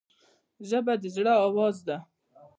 ژبه 0.69 0.93
د 1.01 1.03
زړه 1.15 1.33
آواز 1.47 1.77
دی 1.87 1.97